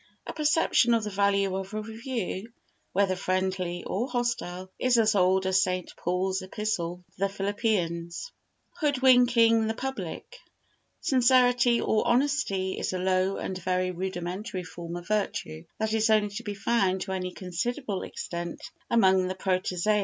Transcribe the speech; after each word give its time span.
A 0.25 0.33
perception 0.33 0.95
of 0.95 1.03
the 1.03 1.11
value 1.11 1.55
of 1.55 1.75
a 1.75 1.81
review, 1.83 2.51
whether 2.91 3.15
friendly 3.15 3.83
or 3.85 4.07
hostile, 4.09 4.71
is 4.79 4.97
as 4.97 5.13
old 5.13 5.45
as 5.45 5.61
St. 5.61 5.95
Paul's 5.95 6.41
Epistle 6.41 7.03
to 7.11 7.19
the 7.19 7.29
Philippians. 7.29 8.31
Hoodwinking 8.79 9.67
the 9.67 9.75
Public 9.75 10.39
Sincerity 11.01 11.79
or 11.81 12.07
honesty 12.07 12.79
is 12.79 12.93
a 12.93 12.97
low 12.97 13.37
and 13.37 13.55
very 13.59 13.91
rudimentary 13.91 14.63
form 14.63 14.95
of 14.95 15.07
virtue 15.07 15.65
that 15.77 15.93
is 15.93 16.09
only 16.09 16.29
to 16.29 16.41
be 16.41 16.55
found 16.55 17.01
to 17.01 17.11
any 17.11 17.31
considerable 17.31 18.01
extent 18.01 18.59
among 18.89 19.27
the 19.27 19.35
protozoa. 19.35 19.99